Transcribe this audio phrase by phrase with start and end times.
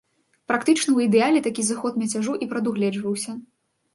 [0.51, 3.31] Практычна ў ідэале такі зыход мяцяжу і прадугледжваўся.